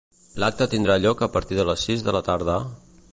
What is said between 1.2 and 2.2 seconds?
a partir de les sis de